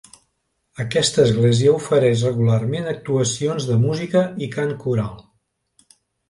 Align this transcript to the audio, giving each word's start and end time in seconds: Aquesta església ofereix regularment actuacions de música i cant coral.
Aquesta 0.83 1.19
església 1.29 1.73
ofereix 1.81 2.23
regularment 2.27 2.89
actuacions 2.93 3.69
de 3.73 3.77
música 3.85 4.25
i 4.47 4.49
cant 4.57 4.73
coral. 4.87 5.15